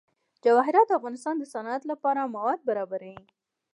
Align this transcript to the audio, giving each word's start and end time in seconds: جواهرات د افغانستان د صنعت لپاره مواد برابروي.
جواهرات 0.43 0.85
د 0.87 0.91
افغانستان 0.99 1.35
د 1.39 1.43
صنعت 1.53 1.81
لپاره 1.91 2.31
مواد 2.35 2.59
برابروي. 2.69 3.17